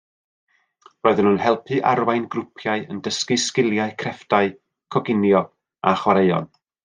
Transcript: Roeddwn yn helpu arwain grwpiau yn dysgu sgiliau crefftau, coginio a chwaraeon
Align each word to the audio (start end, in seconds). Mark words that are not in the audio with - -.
Roeddwn 1.07 1.27
yn 1.31 1.35
helpu 1.43 1.77
arwain 1.89 2.25
grwpiau 2.35 2.87
yn 2.95 3.03
dysgu 3.09 3.37
sgiliau 3.45 3.95
crefftau, 4.03 4.49
coginio 4.97 5.43
a 5.93 5.97
chwaraeon 6.05 6.51